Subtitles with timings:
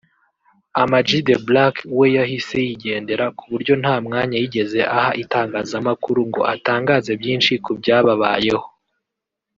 [0.81, 7.51] Amag The Black we yahise yigendera kuburyo nta mwanya yigeze aha itangazamakuru ngo atangaze byinshi
[7.65, 8.65] kubyababayeho